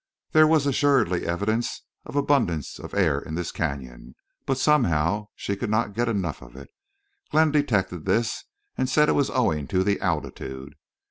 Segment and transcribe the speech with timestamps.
[0.31, 4.15] There was assuredly evidence of abundance of air in this canyon,
[4.47, 6.69] but somehow she could not get enough of it.
[7.29, 8.43] Glenn detected this
[8.75, 10.73] and said it was owing to the altitude.